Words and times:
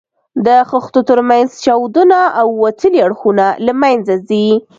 د 0.45 0.47
خښتو 0.69 0.99
تر 1.09 1.19
منځ 1.29 1.49
چاودونه 1.65 2.19
او 2.41 2.47
وتلي 2.63 2.99
اړخونه 3.05 3.45
له 3.65 3.73
منځه 3.81 4.13
ځي. 4.29 4.47